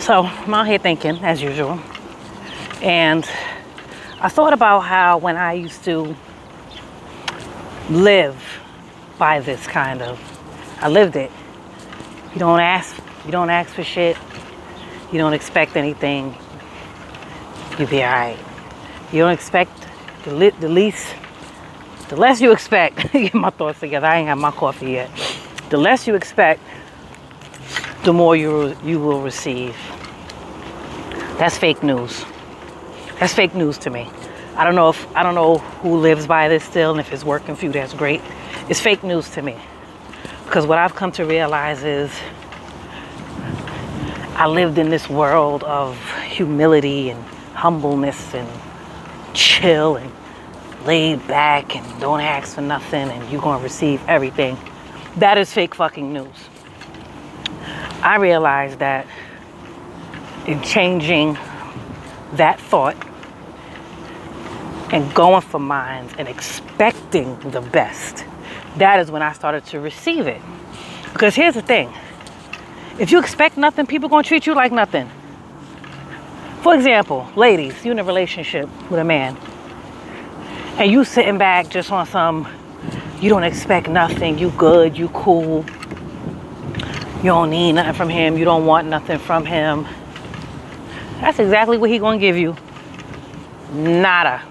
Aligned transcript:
So 0.00 0.22
I'm 0.22 0.54
out 0.54 0.66
here 0.66 0.78
thinking, 0.78 1.18
as 1.18 1.42
usual. 1.42 1.78
And 2.80 3.22
I 4.18 4.30
thought 4.30 4.54
about 4.54 4.80
how 4.80 5.18
when 5.18 5.36
I 5.36 5.52
used 5.52 5.84
to 5.84 6.16
live 7.90 8.34
by 9.18 9.40
this 9.40 9.66
kind 9.66 10.00
of, 10.00 10.18
I 10.80 10.88
lived 10.88 11.16
it. 11.16 11.30
You 12.32 12.38
don't 12.38 12.60
ask, 12.60 12.96
you 13.26 13.30
don't 13.30 13.50
ask 13.50 13.74
for 13.74 13.84
shit. 13.84 14.16
You 15.12 15.18
don't 15.18 15.34
expect 15.34 15.76
anything. 15.76 16.34
You'll 17.78 17.88
be 17.88 18.02
alright. 18.02 18.38
You 19.12 19.18
don't 19.18 19.32
expect 19.32 19.86
the, 20.24 20.32
li- 20.32 20.54
the 20.60 20.70
least, 20.70 21.14
the 22.08 22.16
less 22.16 22.40
you 22.40 22.52
expect. 22.52 23.12
get 23.12 23.34
my 23.34 23.50
thoughts 23.50 23.80
together. 23.80 24.06
I 24.06 24.20
ain't 24.20 24.28
had 24.28 24.38
my 24.38 24.50
coffee 24.50 24.92
yet. 24.92 25.10
The 25.68 25.76
less 25.76 26.06
you 26.06 26.14
expect, 26.14 26.62
the 28.04 28.12
more 28.12 28.34
you 28.34 28.76
you 28.84 28.98
will 28.98 29.20
receive. 29.20 29.76
That's 31.38 31.58
fake 31.58 31.82
news. 31.82 32.24
That's 33.18 33.34
fake 33.34 33.54
news 33.54 33.78
to 33.78 33.90
me. 33.90 34.08
I 34.56 34.64
don't 34.64 34.74
know 34.74 34.88
if 34.88 35.16
I 35.16 35.22
don't 35.22 35.34
know 35.34 35.58
who 35.82 35.96
lives 35.96 36.26
by 36.26 36.48
this 36.48 36.64
still, 36.64 36.90
and 36.90 37.00
if 37.00 37.12
it's 37.12 37.24
working 37.24 37.56
for 37.56 37.66
you, 37.66 37.72
that's 37.72 37.94
great. 37.94 38.20
It's 38.68 38.80
fake 38.80 39.02
news 39.02 39.28
to 39.30 39.42
me 39.42 39.56
because 40.44 40.66
what 40.66 40.78
I've 40.78 40.94
come 40.94 41.12
to 41.12 41.24
realize 41.24 41.84
is 41.84 42.10
I 44.34 44.46
lived 44.46 44.78
in 44.78 44.90
this 44.90 45.08
world 45.08 45.62
of 45.64 45.96
humility 46.22 47.10
and 47.10 47.22
humbleness 47.54 48.34
and 48.34 48.48
chill 49.34 49.96
and 49.96 50.10
laid 50.86 51.26
back 51.28 51.76
and 51.76 52.00
don't 52.00 52.20
ask 52.20 52.54
for 52.54 52.62
nothing 52.62 53.10
and 53.10 53.30
you're 53.30 53.42
gonna 53.42 53.62
receive 53.62 54.00
everything. 54.08 54.56
That 55.16 55.36
is 55.36 55.52
fake 55.52 55.74
fucking 55.74 56.12
news. 56.12 56.34
I 58.02 58.16
realized 58.16 58.78
that 58.78 59.06
in 60.46 60.62
changing 60.62 61.34
that 62.34 62.58
thought 62.60 62.96
and 64.92 65.12
going 65.14 65.42
for 65.42 65.58
mines 65.58 66.12
and 66.18 66.26
expecting 66.26 67.38
the 67.50 67.60
best, 67.60 68.24
that 68.78 69.00
is 69.00 69.10
when 69.10 69.22
I 69.22 69.32
started 69.32 69.66
to 69.66 69.80
receive 69.80 70.26
it. 70.26 70.40
Because 71.12 71.34
here's 71.34 71.54
the 71.54 71.62
thing 71.62 71.92
if 72.98 73.10
you 73.10 73.18
expect 73.18 73.56
nothing, 73.56 73.86
people 73.86 74.08
gonna 74.08 74.22
treat 74.22 74.46
you 74.46 74.54
like 74.54 74.72
nothing. 74.72 75.10
For 76.62 76.74
example, 76.74 77.26
ladies, 77.36 77.84
you 77.84 77.92
in 77.92 77.98
a 77.98 78.04
relationship 78.04 78.68
with 78.90 79.00
a 79.00 79.04
man, 79.04 79.36
and 80.76 80.90
you 80.90 81.04
sitting 81.04 81.38
back 81.38 81.68
just 81.68 81.90
on 81.90 82.06
some, 82.06 82.48
you 83.20 83.28
don't 83.28 83.44
expect 83.44 83.88
nothing, 83.88 84.38
you 84.38 84.50
good, 84.50 84.98
you 84.98 85.08
cool, 85.10 85.64
you 87.20 87.26
don't 87.26 87.50
need 87.50 87.72
nothing 87.72 87.92
from 87.92 88.08
him. 88.08 88.38
You 88.38 88.46
don't 88.46 88.64
want 88.64 88.88
nothing 88.88 89.18
from 89.18 89.44
him. 89.44 89.86
That's 91.20 91.38
exactly 91.38 91.76
what 91.76 91.90
he 91.90 91.98
gonna 91.98 92.18
give 92.18 92.36
you. 92.36 92.56
Nada. 93.72 94.42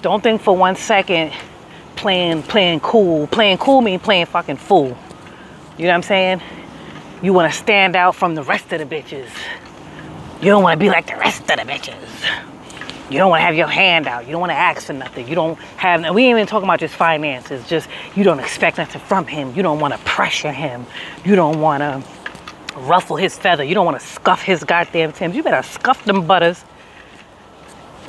Don't 0.00 0.22
think 0.22 0.40
for 0.40 0.56
one 0.56 0.76
second 0.76 1.32
playing 1.96 2.42
playing 2.44 2.80
cool. 2.80 3.26
Playing 3.26 3.58
cool 3.58 3.82
mean 3.82 4.00
playing 4.00 4.26
fucking 4.26 4.56
fool. 4.56 4.96
You 5.76 5.84
know 5.84 5.90
what 5.90 5.94
I'm 5.96 6.02
saying? 6.02 6.40
You 7.22 7.34
wanna 7.34 7.52
stand 7.52 7.94
out 7.96 8.14
from 8.14 8.34
the 8.34 8.42
rest 8.42 8.72
of 8.72 8.78
the 8.78 8.86
bitches. 8.86 9.28
You 10.40 10.46
don't 10.46 10.62
wanna 10.62 10.78
be 10.78 10.88
like 10.88 11.06
the 11.06 11.16
rest 11.16 11.42
of 11.42 11.48
the 11.48 11.64
bitches. 11.70 12.49
You 13.10 13.18
don't 13.18 13.30
want 13.30 13.40
to 13.40 13.44
have 13.44 13.56
your 13.56 13.66
hand 13.66 14.06
out. 14.06 14.26
You 14.26 14.32
don't 14.32 14.40
want 14.40 14.50
to 14.50 14.56
ask 14.56 14.86
for 14.86 14.92
nothing. 14.92 15.26
You 15.26 15.34
don't 15.34 15.58
have, 15.76 16.14
we 16.14 16.26
ain't 16.26 16.36
even 16.36 16.46
talking 16.46 16.68
about 16.68 16.78
just 16.78 16.94
finances. 16.94 17.66
Just, 17.66 17.88
you 18.14 18.22
don't 18.22 18.38
expect 18.38 18.78
nothing 18.78 19.00
from 19.00 19.26
him. 19.26 19.52
You 19.56 19.64
don't 19.64 19.80
want 19.80 19.94
to 19.94 20.00
pressure 20.00 20.52
him. 20.52 20.86
You 21.24 21.34
don't 21.34 21.60
want 21.60 21.80
to 21.80 22.04
ruffle 22.78 23.16
his 23.16 23.36
feather. 23.36 23.64
You 23.64 23.74
don't 23.74 23.84
want 23.84 23.98
to 23.98 24.06
scuff 24.06 24.42
his 24.42 24.62
goddamn 24.62 25.12
Timbs. 25.12 25.34
You 25.34 25.42
better 25.42 25.66
scuff 25.66 26.04
them 26.04 26.24
butters. 26.24 26.64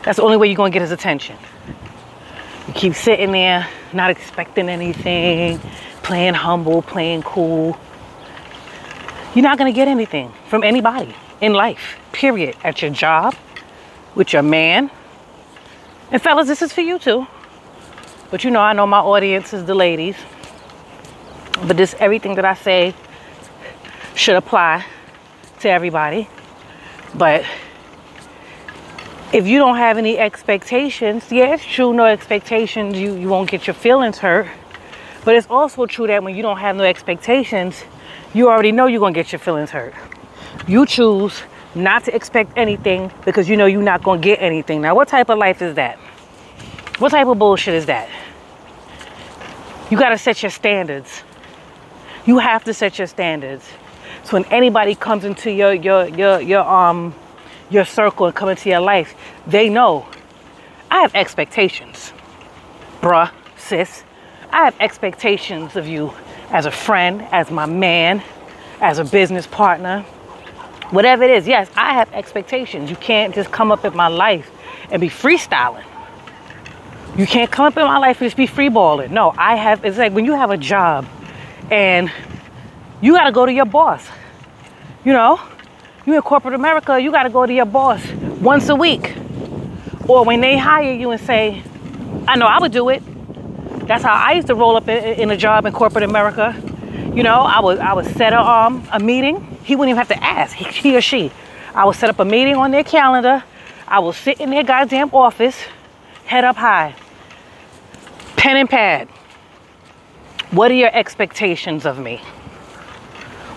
That's 0.04 0.18
the 0.18 0.24
only 0.24 0.38
way 0.38 0.48
you're 0.48 0.56
to 0.72 0.74
get 0.74 0.84
his 0.84 0.92
attention. 0.92 1.36
You 2.68 2.74
keep 2.74 2.94
sitting 2.94 3.32
there, 3.32 3.68
not 3.94 4.12
expecting 4.12 4.70
anything, 4.70 5.60
playing 6.04 6.36
humble, 6.36 6.84
playing 6.84 7.24
cool. 7.24 7.76
You're 9.34 9.44
not 9.44 9.58
to 9.58 9.72
get 9.72 9.88
anything 9.88 10.32
from 10.48 10.64
anybody 10.64 11.16
in 11.40 11.54
life, 11.54 11.98
period. 12.12 12.56
At 12.64 12.84
your 12.84 12.92
job, 12.92 13.34
with 14.16 14.34
your 14.34 14.44
man. 14.44 14.90
And 16.12 16.22
fellas, 16.22 16.48
this 16.48 16.62
is 16.62 16.74
for 16.74 16.82
you 16.82 17.00
too. 17.00 17.26
But 18.30 18.44
you 18.44 18.52
know, 18.52 18.60
I 18.60 18.74
know 18.74 18.86
my 18.86 19.00
audience 19.00 19.54
is 19.54 19.66
the 19.66 19.76
ladies. 19.76 20.16
But 21.66 21.78
this 21.78 21.96
everything 22.00 22.36
that 22.36 22.46
I 22.46 22.54
say 22.54 22.94
should 24.16 24.36
apply 24.36 24.86
to 25.62 25.70
everybody. 25.70 26.28
But 27.16 27.46
if 29.32 29.48
you 29.48 29.58
don't 29.58 29.78
have 29.78 29.98
any 29.98 30.18
expectations, 30.18 31.32
yeah, 31.32 31.54
it's 31.54 31.64
true, 31.64 31.94
no 31.94 32.06
expectations, 32.06 32.98
you, 32.98 33.16
you 33.16 33.30
won't 33.30 33.50
get 33.50 33.68
your 33.68 33.74
feelings 33.74 34.18
hurt. 34.18 34.48
But 35.24 35.36
it's 35.36 35.48
also 35.50 35.86
true 35.86 36.08
that 36.08 36.24
when 36.24 36.36
you 36.36 36.42
don't 36.42 36.58
have 36.58 36.76
no 36.76 36.84
expectations, 36.84 37.84
you 38.34 38.50
already 38.50 38.72
know 38.72 38.88
you're 38.88 39.00
gonna 39.00 39.14
get 39.14 39.32
your 39.32 39.40
feelings 39.40 39.70
hurt. 39.70 39.94
You 40.68 40.86
choose 40.86 41.42
not 41.76 42.04
to 42.06 42.16
expect 42.16 42.52
anything 42.58 43.12
because 43.26 43.48
you 43.48 43.58
know 43.58 43.66
you're 43.66 43.82
not 43.82 44.04
going 44.04 44.22
to 44.22 44.26
get 44.26 44.42
anything. 44.42 44.82
Now, 44.82 44.96
what 44.96 45.08
type 45.08 45.30
of 45.30 45.38
life 45.38 45.62
is 45.62 45.76
that? 45.76 45.98
What 47.00 47.10
type 47.10 47.28
of 47.28 47.40
bullshit 47.40 47.74
is 47.74 47.86
that? 47.88 48.10
You 49.90 49.98
got 49.98 50.10
to 50.10 50.18
set 50.18 50.42
your 50.44 50.52
standards. 50.52 51.24
You 52.26 52.38
have 52.40 52.64
to 52.66 52.74
set 52.74 52.98
your 52.98 53.08
standards. 53.08 53.68
So 54.24 54.34
when 54.34 54.46
anybody 54.46 54.96
comes 54.96 55.26
into 55.26 55.52
your 55.52 55.74
your 55.74 56.08
your 56.08 56.40
your 56.42 56.62
um 56.62 57.14
your 57.70 57.86
circle 57.86 58.28
and 58.28 58.36
come 58.36 58.50
into 58.50 58.70
your 58.70 58.80
life, 58.80 59.16
they 59.48 59.70
know 59.70 60.06
I 60.90 61.02
have 61.02 61.16
expectations. 61.16 62.14
Bruh, 63.02 63.32
sis, 63.58 64.04
I 64.52 64.66
have 64.66 64.76
expectations 64.80 65.76
of 65.76 65.88
you 65.88 66.14
as 66.52 66.66
a 66.66 66.72
friend, 66.72 67.22
as 67.32 67.50
my 67.50 67.66
man, 67.66 68.22
as 68.82 69.00
a 69.00 69.06
business 69.06 69.48
partner, 69.48 70.06
whatever 70.92 71.24
it 71.24 71.32
is, 71.32 71.48
yes, 71.48 71.70
I 71.76 71.94
have 71.94 72.12
expectations. 72.14 72.90
You 72.90 72.96
can't 72.96 73.34
just 73.34 73.52
come 73.52 73.72
up 73.72 73.84
in 73.86 73.96
my 73.96 74.08
life 74.08 74.52
and 74.92 75.02
be 75.02 75.10
freestyling. 75.10 75.84
You 77.18 77.26
can't 77.26 77.52
come 77.52 77.66
up 77.66 77.76
in 77.76 77.84
my 77.84 77.98
life 77.98 78.22
and 78.22 78.28
just 78.28 78.38
be 78.38 78.48
freeballing. 78.48 79.10
No, 79.12 79.34
I 79.38 79.56
have, 79.56 79.84
it's 79.84 79.98
like 79.98 80.14
when 80.14 80.26
you 80.26 80.34
have 80.34 80.52
a 80.52 80.58
job 80.58 81.06
and 81.70 82.12
you 83.02 83.14
got 83.14 83.26
to 83.26 83.32
go 83.32 83.46
to 83.46 83.52
your 83.52 83.66
boss. 83.66 84.08
You 85.04 85.14
know, 85.14 85.42
you 86.06 86.16
in 86.16 86.22
corporate 86.22 86.54
America, 86.54 87.00
you 87.00 87.12
got 87.12 87.24
to 87.24 87.30
go 87.30 87.46
to 87.46 87.54
your 87.54 87.66
boss 87.66 88.06
once 88.40 88.70
a 88.70 88.76
week. 88.76 89.16
Or 90.08 90.26
when 90.26 90.42
they 90.42 90.58
hire 90.58 90.94
you 90.94 91.12
and 91.12 91.22
say, 91.22 91.64
I 92.28 92.36
know 92.36 92.46
I 92.46 92.60
would 92.60 92.72
do 92.72 92.90
it. 92.90 93.02
That's 93.88 94.04
how 94.04 94.14
I 94.14 94.34
used 94.34 94.48
to 94.48 94.56
roll 94.56 94.78
up 94.78 94.88
in, 94.88 95.04
in 95.20 95.32
a 95.32 95.38
job 95.38 95.66
in 95.66 95.74
corporate 95.74 96.04
America. 96.04 96.56
You 97.14 97.24
know, 97.24 97.42
I 97.42 97.60
would 97.60 97.80
I 97.80 97.94
would 97.94 98.06
set 98.06 98.32
a 98.32 98.40
um 98.40 98.88
a 98.92 99.00
meeting 99.00 99.52
he 99.64 99.76
wouldn't 99.76 99.90
even 99.90 99.98
have 99.98 100.08
to 100.08 100.24
ask, 100.24 100.56
he, 100.56 100.66
he 100.66 100.98
or 100.98 101.02
she. 101.02 101.32
I 101.76 101.86
would 101.86 101.96
set 101.96 102.10
up 102.10 102.20
a 102.20 102.26
meeting 102.26 102.56
on 102.56 102.72
their 102.72 102.84
calendar. 102.84 103.44
I 103.88 104.00
will 104.00 104.14
sit 104.14 104.40
in 104.40 104.50
their 104.50 104.64
goddamn 104.64 105.10
office, 105.14 105.58
head 106.26 106.44
up 106.44 106.56
high, 106.56 106.96
pen 108.38 108.58
and 108.58 108.70
pad. 108.70 109.10
What 110.52 110.72
are 110.72 110.76
your 110.76 110.94
expectations 110.94 111.86
of 111.86 112.00
me? 112.00 112.18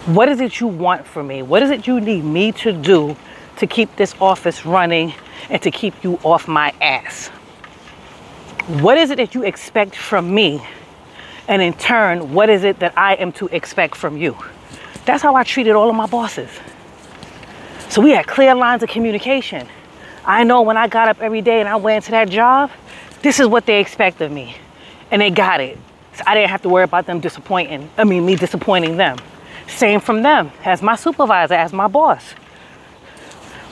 What 0.07 0.29
is 0.29 0.41
it 0.41 0.61
you 0.61 0.67
want 0.67 1.07
from 1.07 1.29
me? 1.29 1.43
What 1.43 1.63
is 1.63 1.71
it 1.71 1.87
you 1.87 2.01
need 2.01 2.25
me 2.25 2.53
to 2.53 2.73
do 2.73 3.17
to 3.59 3.67
keep 3.67 3.95
this 3.97 4.15
office 4.21 4.67
running 4.67 5.15
and 5.49 5.63
to 5.63 5.71
keep 5.71 5.95
you 6.05 6.19
off 6.23 6.47
my 6.47 6.73
ass? 6.81 7.29
What 8.81 8.99
is 8.99 9.11
it 9.11 9.17
that 9.17 9.35
you 9.35 9.45
expect 9.45 9.95
from 9.95 10.35
me? 10.35 10.61
And 11.47 11.61
in 11.61 11.75
turn, 11.75 12.33
what 12.33 12.49
is 12.49 12.65
it 12.65 12.79
that 12.79 12.97
I 12.97 13.15
am 13.17 13.33
to 13.33 13.47
expect 13.49 13.97
from 13.97 14.17
you? 14.17 14.37
That's 15.05 15.23
how 15.23 15.35
I 15.35 15.45
treated 15.45 15.75
all 15.75 15.91
of 15.91 15.97
my 15.97 16.07
bosses. 16.07 16.51
So 17.91 18.01
we 18.01 18.11
had 18.11 18.27
clear 18.27 18.55
lines 18.55 18.83
of 18.83 18.89
communication. 18.89 19.69
I 20.25 20.43
know 20.45 20.63
when 20.63 20.77
I 20.77 20.89
got 20.89 21.09
up 21.09 21.21
every 21.21 21.43
day 21.43 21.61
and 21.61 21.69
I 21.69 21.77
went 21.77 22.05
to 22.07 22.13
that 22.13 22.31
job, 22.31 22.71
this 23.23 23.41
is 23.41 23.47
what 23.47 23.67
they 23.67 23.81
expect 23.81 24.21
of 24.21 24.33
me. 24.33 24.57
And 25.11 25.21
they 25.21 25.31
got 25.31 25.61
it. 25.61 25.79
So 26.15 26.25
I 26.27 26.35
didn't 26.35 26.51
have 26.51 26.63
to 26.63 26.69
worry 26.69 26.85
about 26.85 27.07
them 27.07 27.21
disappointing, 27.21 27.91
I 27.99 28.05
mean, 28.05 28.25
me 28.25 28.37
disappointing 28.37 28.97
them. 28.97 29.19
Same 29.67 30.01
from 30.01 30.23
them, 30.23 30.51
as 30.65 30.83
my 30.83 30.97
supervisor, 30.97 31.55
as 31.55 31.73
my 31.73 31.89
boss. 31.89 32.33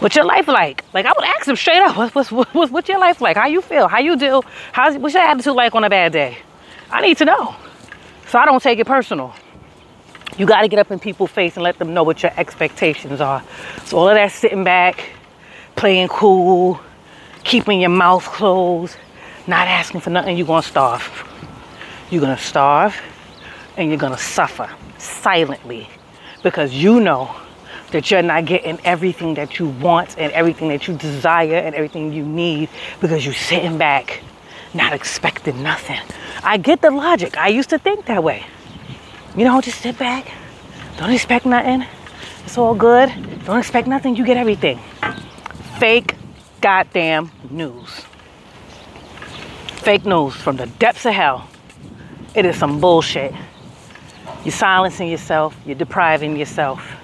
What's 0.00 0.16
your 0.16 0.25
life 0.25 0.48
like? 0.48 0.84
Like 0.92 1.06
I 1.06 1.12
would 1.16 1.25
ask 1.25 1.46
them 1.46 1.56
straight 1.56 1.80
up, 1.80 1.96
what's, 1.96 2.14
what's, 2.14 2.30
what's, 2.30 2.72
what's 2.72 2.88
your 2.88 2.98
life 2.98 3.20
like? 3.20 3.36
How 3.36 3.46
you 3.46 3.62
feel? 3.62 3.88
How 3.88 4.00
you 4.00 4.16
do? 4.16 4.42
How's, 4.72 4.96
what's 4.96 5.14
your 5.14 5.22
attitude 5.22 5.54
like 5.54 5.75
on 5.75 5.84
a 5.84 5.90
bad 5.90 6.12
day? 6.12 6.38
I 6.90 7.00
need 7.00 7.16
to 7.18 7.25
know. 7.25 7.54
So 8.32 8.38
I 8.38 8.46
don't 8.46 8.62
take 8.62 8.79
it 8.79 8.87
personal. 8.87 9.34
You 10.38 10.46
got 10.46 10.62
to 10.62 10.69
get 10.69 10.79
up 10.79 10.90
in 10.90 10.99
people's 10.99 11.31
face 11.31 11.56
and 11.56 11.62
let 11.62 11.79
them 11.79 11.93
know 11.93 12.02
what 12.02 12.23
your 12.23 12.32
expectations 12.38 13.20
are. 13.20 13.44
So 13.84 13.99
all 13.99 14.08
of 14.08 14.14
that 14.14 14.32
sitting 14.32 14.64
back, 14.64 15.11
playing 15.76 16.08
cool, 16.08 16.81
keeping 17.44 17.82
your 17.82 17.90
mouth 17.90 18.25
closed, 18.25 18.96
not 19.46 19.69
asking 19.69 20.00
for 20.00 20.08
nothing, 20.08 20.38
you're 20.38 20.46
going 20.46 20.62
to 20.62 20.69
starve. 20.69 21.29
You're 22.11 22.23
going 22.23 22.34
to 22.34 22.43
starve 22.43 22.96
and 23.76 23.90
you're 23.90 23.99
going 23.99 24.14
to 24.14 24.19
suffer 24.19 24.70
silently 24.96 25.87
because 26.43 26.73
you 26.73 27.00
know 27.00 27.37
that 27.90 28.11
you're 28.11 28.23
not 28.23 28.46
getting 28.46 28.81
everything 28.82 29.35
that 29.35 29.58
you 29.58 29.69
want 29.69 30.17
and 30.17 30.32
everything 30.32 30.69
that 30.69 30.88
you 30.88 30.96
desire 30.96 31.56
and 31.56 31.75
everything 31.75 32.14
you 32.14 32.25
need 32.25 32.70
because 32.99 33.26
you're 33.26 33.35
sitting 33.35 33.76
back 33.76 34.23
not 34.74 34.92
expecting 34.92 35.62
nothing. 35.62 36.00
I 36.42 36.56
get 36.56 36.80
the 36.80 36.90
logic. 36.90 37.36
I 37.36 37.48
used 37.48 37.70
to 37.70 37.78
think 37.78 38.06
that 38.06 38.22
way. 38.22 38.44
You 39.36 39.44
know, 39.44 39.60
just 39.60 39.80
sit 39.80 39.98
back, 39.98 40.30
don't 40.98 41.10
expect 41.10 41.46
nothing. 41.46 41.86
It's 42.44 42.58
all 42.58 42.74
good. 42.74 43.10
Don't 43.44 43.58
expect 43.58 43.88
nothing, 43.88 44.16
you 44.16 44.24
get 44.24 44.36
everything. 44.36 44.78
Fake 45.78 46.16
goddamn 46.60 47.30
news. 47.50 47.88
Fake 49.82 50.04
news 50.04 50.34
from 50.34 50.56
the 50.56 50.66
depths 50.66 51.06
of 51.06 51.14
hell. 51.14 51.48
It 52.34 52.44
is 52.44 52.56
some 52.56 52.80
bullshit. 52.80 53.34
You're 54.44 54.52
silencing 54.52 55.08
yourself, 55.08 55.56
you're 55.66 55.76
depriving 55.76 56.36
yourself. 56.36 57.01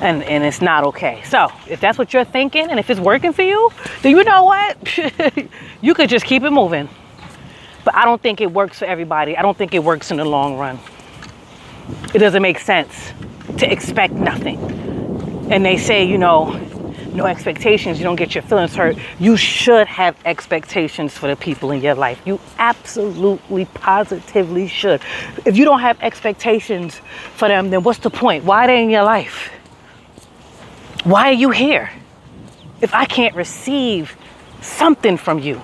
And, 0.00 0.22
and 0.24 0.44
it's 0.44 0.60
not 0.60 0.84
okay. 0.84 1.22
So, 1.24 1.50
if 1.66 1.80
that's 1.80 1.96
what 1.96 2.12
you're 2.12 2.24
thinking 2.24 2.70
and 2.70 2.78
if 2.78 2.90
it's 2.90 3.00
working 3.00 3.32
for 3.32 3.42
you, 3.42 3.70
then 4.02 4.14
you 4.14 4.24
know 4.24 4.44
what? 4.44 4.98
you 5.80 5.94
could 5.94 6.10
just 6.10 6.26
keep 6.26 6.42
it 6.42 6.50
moving. 6.50 6.88
But 7.84 7.94
I 7.94 8.04
don't 8.04 8.20
think 8.20 8.40
it 8.40 8.52
works 8.52 8.80
for 8.80 8.84
everybody. 8.84 9.36
I 9.36 9.42
don't 9.42 9.56
think 9.56 9.72
it 9.72 9.82
works 9.82 10.10
in 10.10 10.18
the 10.18 10.24
long 10.24 10.58
run. 10.58 10.78
It 12.14 12.18
doesn't 12.18 12.42
make 12.42 12.58
sense 12.58 13.12
to 13.58 13.70
expect 13.70 14.12
nothing. 14.12 14.58
And 15.50 15.64
they 15.64 15.76
say, 15.76 16.04
you 16.04 16.18
know, 16.18 16.50
no 17.16 17.24
expectations, 17.24 17.98
you 17.98 18.04
don't 18.04 18.16
get 18.16 18.34
your 18.34 18.42
feelings 18.42 18.74
hurt. 18.74 18.98
You 19.18 19.36
should 19.36 19.86
have 19.86 20.16
expectations 20.24 21.16
for 21.16 21.28
the 21.28 21.36
people 21.36 21.70
in 21.70 21.80
your 21.80 21.94
life. 21.94 22.20
You 22.26 22.38
absolutely, 22.58 23.64
positively 23.66 24.68
should. 24.68 25.00
If 25.44 25.56
you 25.56 25.64
don't 25.64 25.80
have 25.80 26.00
expectations 26.02 27.00
for 27.36 27.48
them, 27.48 27.70
then 27.70 27.82
what's 27.82 28.00
the 28.00 28.10
point? 28.10 28.44
Why 28.44 28.64
are 28.64 28.66
they 28.66 28.82
in 28.82 28.90
your 28.90 29.04
life? 29.04 29.50
Why 31.06 31.28
are 31.28 31.34
you 31.34 31.50
here? 31.50 31.88
If 32.80 32.92
I 32.92 33.04
can't 33.04 33.36
receive 33.36 34.16
something 34.60 35.16
from 35.16 35.38
you, 35.38 35.58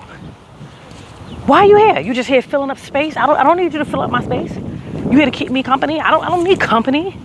why 1.47 1.57
are 1.59 1.65
you 1.65 1.75
here? 1.75 1.99
You 1.99 2.13
just 2.13 2.29
here 2.29 2.41
filling 2.41 2.71
up 2.71 2.77
space? 2.77 3.17
I 3.17 3.25
don't, 3.25 3.35
I 3.35 3.43
don't 3.43 3.57
need 3.57 3.73
you 3.73 3.79
to 3.79 3.83
fill 3.83 3.99
up 3.99 4.09
my 4.09 4.23
space. 4.23 4.55
You 4.55 5.11
here 5.11 5.25
to 5.25 5.31
keep 5.31 5.51
me 5.51 5.61
company? 5.61 5.99
I 5.99 6.11
don't, 6.11 6.23
I 6.23 6.29
don't 6.29 6.45
need 6.45 6.61
company. 6.61 7.17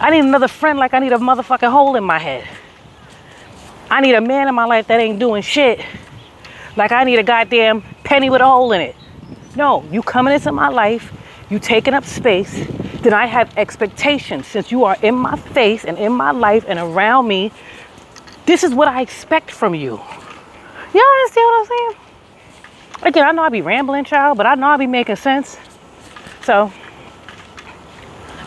I 0.00 0.10
need 0.10 0.24
another 0.24 0.48
friend 0.48 0.76
like 0.76 0.94
I 0.94 0.98
need 0.98 1.12
a 1.12 1.16
motherfucking 1.18 1.70
hole 1.70 1.94
in 1.94 2.02
my 2.02 2.18
head. 2.18 2.44
I 3.88 4.00
need 4.00 4.16
a 4.16 4.20
man 4.20 4.48
in 4.48 4.54
my 4.56 4.64
life 4.64 4.88
that 4.88 4.98
ain't 4.98 5.20
doing 5.20 5.42
shit. 5.42 5.80
Like 6.76 6.90
I 6.90 7.04
need 7.04 7.20
a 7.20 7.22
goddamn 7.22 7.82
penny 8.02 8.30
with 8.30 8.40
a 8.40 8.46
hole 8.46 8.72
in 8.72 8.80
it. 8.80 8.96
No, 9.54 9.84
you 9.92 10.02
coming 10.02 10.34
into 10.34 10.50
my 10.50 10.70
life, 10.70 11.12
you 11.50 11.60
taking 11.60 11.94
up 11.94 12.04
space, 12.04 12.66
then 13.04 13.12
I 13.12 13.26
have 13.26 13.56
expectations. 13.58 14.46
Since 14.46 14.72
you 14.72 14.84
are 14.84 14.96
in 15.02 15.14
my 15.14 15.36
face 15.36 15.84
and 15.84 15.98
in 15.98 16.12
my 16.12 16.30
life 16.30 16.64
and 16.66 16.78
around 16.78 17.28
me, 17.28 17.52
this 18.46 18.64
is 18.64 18.74
what 18.74 18.88
I 18.88 19.02
expect 19.02 19.50
from 19.50 19.74
you. 19.74 20.00
You 20.94 21.00
understand 21.00 21.46
what 21.46 21.60
I'm 21.60 21.66
saying? 21.66 22.00
Again, 23.02 23.26
I 23.26 23.32
know 23.32 23.42
I 23.42 23.50
be 23.50 23.60
rambling, 23.60 24.04
child, 24.04 24.38
but 24.38 24.46
I 24.46 24.54
know 24.54 24.68
I 24.68 24.78
be 24.78 24.86
making 24.86 25.16
sense. 25.16 25.58
So 26.42 26.72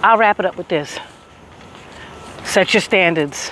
I'll 0.02 0.18
wrap 0.18 0.40
it 0.40 0.46
up 0.46 0.58
with 0.58 0.68
this. 0.68 0.98
Set 2.44 2.74
your 2.74 2.82
standards. 2.82 3.52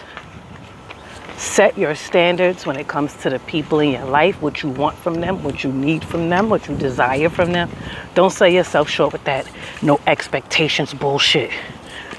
Set 1.38 1.78
your 1.78 1.96
standards 1.96 2.66
when 2.66 2.78
it 2.78 2.88
comes 2.88 3.14
to 3.18 3.30
the 3.30 3.40
people 3.40 3.80
in 3.80 3.92
your 3.92 4.06
life, 4.06 4.42
what 4.42 4.64
you 4.64 4.70
want 4.70 4.98
from 4.98 5.16
them, 5.16 5.44
what 5.44 5.66
you 5.66 5.72
need 5.72 6.04
from 6.04 6.30
them, 6.30 6.50
what 6.50 6.68
you 6.68 6.78
desire 6.78 7.30
from 7.30 7.52
them. 7.52 7.70
Don't 8.14 8.32
sell 8.32 8.48
yourself 8.48 8.90
short 8.90 9.12
with 9.12 9.24
that 9.26 9.46
no 9.82 10.00
expectations 10.08 10.94
bullshit. 10.94 11.52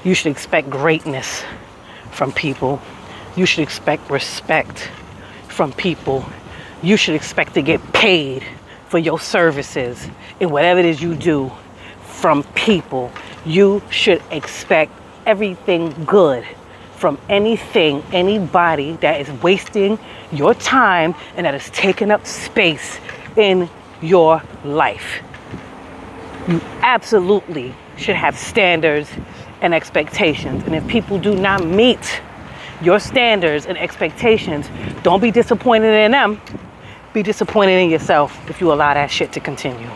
You 0.03 0.13
should 0.13 0.31
expect 0.31 0.69
greatness 0.69 1.43
from 2.11 2.31
people. 2.31 2.79
You 3.35 3.47
should 3.47 3.63
expect 3.63 4.09
respect 4.11 4.89
from 5.47 5.73
people. 5.73 6.23
You 6.83 6.95
should 6.95 7.15
expect 7.15 7.55
to 7.55 7.63
get 7.63 7.81
paid 7.93 8.43
for 8.87 8.99
your 8.99 9.19
services 9.19 10.07
in 10.39 10.51
whatever 10.51 10.79
it 10.79 10.85
is 10.85 11.01
you 11.01 11.15
do 11.15 11.51
from 12.03 12.43
people. 12.53 13.11
You 13.45 13.81
should 13.89 14.21
expect 14.29 14.91
everything 15.25 16.05
good 16.05 16.45
from 16.97 17.17
anything, 17.29 18.03
anybody 18.11 18.93
that 18.97 19.21
is 19.21 19.31
wasting 19.43 19.97
your 20.31 20.53
time 20.55 21.15
and 21.35 21.45
that 21.45 21.55
is 21.55 21.69
taking 21.69 22.11
up 22.11 22.25
space 22.25 22.99
in 23.35 23.69
your 24.01 24.41
life. 24.65 25.21
You 26.47 26.61
absolutely 26.81 27.73
should 27.97 28.15
have 28.15 28.37
standards 28.37 29.09
and 29.61 29.73
expectations. 29.73 30.63
And 30.63 30.75
if 30.75 30.87
people 30.87 31.19
do 31.19 31.35
not 31.35 31.65
meet 31.65 32.21
your 32.81 32.99
standards 32.99 33.65
and 33.65 33.77
expectations, 33.77 34.69
don't 35.03 35.21
be 35.21 35.31
disappointed 35.31 35.93
in 35.93 36.11
them. 36.11 36.41
Be 37.13 37.23
disappointed 37.23 37.79
in 37.79 37.89
yourself 37.89 38.49
if 38.49 38.61
you 38.61 38.71
allow 38.71 38.93
that 38.93 39.11
shit 39.11 39.31
to 39.33 39.39
continue. 39.39 39.89